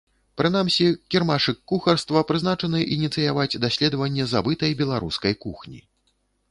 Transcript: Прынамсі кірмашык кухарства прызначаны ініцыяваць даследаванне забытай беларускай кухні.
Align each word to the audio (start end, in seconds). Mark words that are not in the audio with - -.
Прынамсі 0.41 0.87
кірмашык 1.15 1.57
кухарства 1.71 2.25
прызначаны 2.31 2.79
ініцыяваць 2.99 3.49
даследаванне 3.67 4.23
забытай 4.35 4.71
беларускай 4.83 5.33
кухні. 5.47 5.79